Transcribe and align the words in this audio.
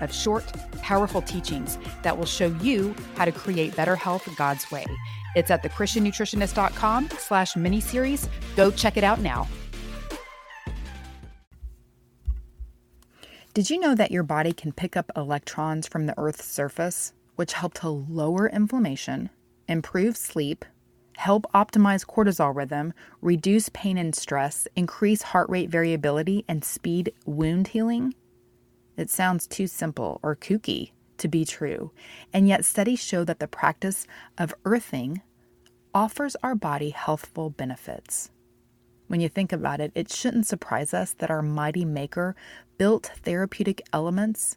of 0.00 0.12
short, 0.12 0.44
powerful 0.82 1.22
teachings 1.22 1.78
that 2.02 2.16
will 2.16 2.26
show 2.26 2.48
you 2.62 2.94
how 3.16 3.24
to 3.24 3.32
create 3.32 3.76
better 3.76 3.96
health 3.96 4.28
God's 4.36 4.70
way. 4.70 4.84
It's 5.34 5.50
at 5.50 5.62
thechristiannutritionist.com 5.62 7.10
slash 7.18 7.54
miniseries. 7.54 8.28
Go 8.56 8.70
check 8.70 8.96
it 8.96 9.04
out 9.04 9.20
now. 9.20 9.46
Did 13.54 13.70
you 13.70 13.80
know 13.80 13.94
that 13.96 14.12
your 14.12 14.22
body 14.22 14.52
can 14.52 14.72
pick 14.72 14.96
up 14.96 15.10
electrons 15.16 15.88
from 15.88 16.06
the 16.06 16.14
Earth's 16.16 16.44
surface, 16.44 17.12
which 17.34 17.54
help 17.54 17.74
to 17.74 17.88
lower 17.88 18.48
inflammation, 18.48 19.30
improve 19.66 20.16
sleep, 20.16 20.64
help 21.16 21.44
optimize 21.52 22.06
cortisol 22.06 22.54
rhythm, 22.54 22.92
reduce 23.20 23.68
pain 23.70 23.98
and 23.98 24.14
stress, 24.14 24.68
increase 24.76 25.22
heart 25.22 25.50
rate 25.50 25.70
variability, 25.70 26.44
and 26.46 26.64
speed 26.64 27.12
wound 27.26 27.66
healing? 27.66 28.14
It 28.98 29.10
sounds 29.10 29.46
too 29.46 29.68
simple 29.68 30.18
or 30.24 30.34
kooky 30.34 30.90
to 31.18 31.28
be 31.28 31.44
true, 31.44 31.92
and 32.32 32.48
yet 32.48 32.64
studies 32.64 32.98
show 32.98 33.22
that 33.24 33.38
the 33.38 33.46
practice 33.46 34.08
of 34.36 34.54
earthing 34.64 35.22
offers 35.94 36.36
our 36.42 36.56
body 36.56 36.90
healthful 36.90 37.48
benefits. 37.48 38.30
When 39.06 39.20
you 39.20 39.28
think 39.28 39.52
about 39.52 39.80
it, 39.80 39.92
it 39.94 40.10
shouldn't 40.10 40.48
surprise 40.48 40.92
us 40.92 41.12
that 41.14 41.30
our 41.30 41.42
mighty 41.42 41.84
maker 41.84 42.34
built 42.76 43.12
therapeutic 43.22 43.82
elements 43.92 44.56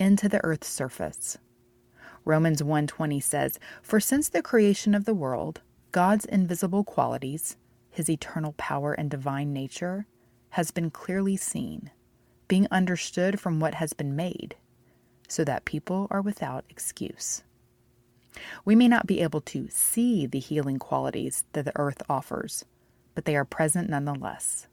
into 0.00 0.28
the 0.28 0.44
earth's 0.44 0.68
surface. 0.68 1.38
Romans 2.24 2.64
1:20 2.64 3.20
says, 3.20 3.60
"For 3.82 4.00
since 4.00 4.28
the 4.28 4.42
creation 4.42 4.96
of 4.96 5.04
the 5.04 5.14
world, 5.14 5.60
God's 5.92 6.24
invisible 6.24 6.82
qualities, 6.82 7.56
his 7.88 8.10
eternal 8.10 8.52
power 8.58 8.94
and 8.94 9.08
divine 9.08 9.52
nature, 9.52 10.06
has 10.50 10.72
been 10.72 10.90
clearly 10.90 11.36
seen, 11.36 11.92
being 12.48 12.66
understood 12.70 13.40
from 13.40 13.60
what 13.60 13.74
has 13.74 13.92
been 13.92 14.16
made, 14.16 14.56
so 15.28 15.44
that 15.44 15.64
people 15.64 16.06
are 16.10 16.20
without 16.22 16.64
excuse. 16.68 17.42
We 18.64 18.74
may 18.74 18.88
not 18.88 19.06
be 19.06 19.20
able 19.20 19.40
to 19.42 19.68
see 19.70 20.26
the 20.26 20.38
healing 20.38 20.78
qualities 20.78 21.44
that 21.52 21.64
the 21.64 21.76
earth 21.76 22.02
offers, 22.08 22.64
but 23.14 23.24
they 23.24 23.36
are 23.36 23.44
present 23.44 23.88
nonetheless. 23.88 24.68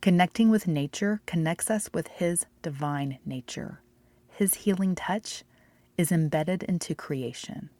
Connecting 0.00 0.50
with 0.50 0.68
nature 0.68 1.20
connects 1.26 1.70
us 1.70 1.88
with 1.92 2.08
His 2.08 2.46
divine 2.62 3.18
nature. 3.24 3.80
His 4.28 4.54
healing 4.54 4.94
touch 4.94 5.42
is 5.96 6.12
embedded 6.12 6.62
into 6.62 6.94
creation. 6.94 7.70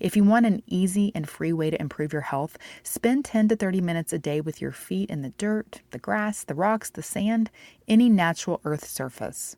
If 0.00 0.16
you 0.16 0.24
want 0.24 0.46
an 0.46 0.62
easy 0.66 1.12
and 1.14 1.28
free 1.28 1.52
way 1.52 1.70
to 1.70 1.80
improve 1.80 2.12
your 2.12 2.22
health, 2.22 2.56
spend 2.82 3.24
10 3.24 3.48
to 3.48 3.56
30 3.56 3.80
minutes 3.80 4.12
a 4.12 4.18
day 4.18 4.40
with 4.40 4.60
your 4.60 4.72
feet 4.72 5.10
in 5.10 5.22
the 5.22 5.30
dirt, 5.30 5.82
the 5.90 5.98
grass, 5.98 6.44
the 6.44 6.54
rocks, 6.54 6.90
the 6.90 7.02
sand, 7.02 7.50
any 7.86 8.08
natural 8.08 8.60
earth 8.64 8.86
surface. 8.86 9.56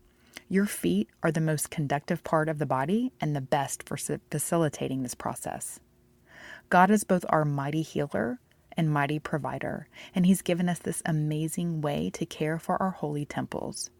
Your 0.49 0.67
feet 0.67 1.09
are 1.23 1.31
the 1.31 1.41
most 1.41 1.71
conductive 1.71 2.25
part 2.25 2.49
of 2.49 2.59
the 2.59 2.67
body 2.67 3.13
and 3.21 3.37
the 3.37 3.41
best 3.41 3.89
for 3.89 3.97
facilitating 3.97 5.03
this 5.03 5.15
process. 5.15 5.79
God 6.69 6.91
is 6.91 7.05
both 7.05 7.25
our 7.29 7.45
mighty 7.45 7.83
healer 7.83 8.41
and 8.77 8.93
mighty 8.93 9.19
provider, 9.19 9.89
and 10.15 10.27
He's 10.27 10.43
given 10.43 10.69
us 10.69 10.79
this 10.79 11.03
amazing 11.05 11.81
way 11.81 12.11
to 12.11 12.27
care 12.27 12.59
for 12.59 12.81
our 12.83 12.91
holy 12.91 13.25
temples. 13.25 13.91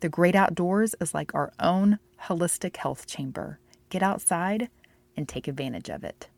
The 0.00 0.08
great 0.08 0.34
outdoors 0.34 0.94
is 1.00 1.14
like 1.14 1.34
our 1.34 1.52
own 1.58 1.98
holistic 2.24 2.76
health 2.76 3.06
chamber. 3.06 3.58
Get 3.88 4.02
outside, 4.02 4.68
and 5.16 5.28
take 5.28 5.48
advantage 5.48 5.88
of 5.88 6.04
it. 6.04 6.28